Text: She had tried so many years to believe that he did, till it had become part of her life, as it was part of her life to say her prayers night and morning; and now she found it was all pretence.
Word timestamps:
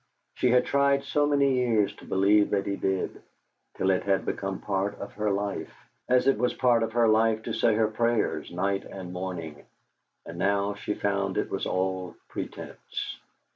She 0.33 0.49
had 0.49 0.65
tried 0.65 1.03
so 1.03 1.27
many 1.27 1.53
years 1.57 1.93
to 1.97 2.05
believe 2.05 2.49
that 2.49 2.65
he 2.65 2.75
did, 2.75 3.21
till 3.75 3.91
it 3.91 4.01
had 4.01 4.25
become 4.25 4.57
part 4.57 4.99
of 4.99 5.13
her 5.13 5.29
life, 5.29 5.71
as 6.09 6.25
it 6.25 6.39
was 6.39 6.55
part 6.55 6.81
of 6.81 6.93
her 6.93 7.07
life 7.07 7.43
to 7.43 7.53
say 7.53 7.75
her 7.75 7.87
prayers 7.87 8.49
night 8.51 8.83
and 8.83 9.13
morning; 9.13 9.63
and 10.25 10.39
now 10.39 10.73
she 10.73 10.95
found 10.95 11.37
it 11.37 11.51
was 11.51 11.67
all 11.67 12.15
pretence. 12.29 13.19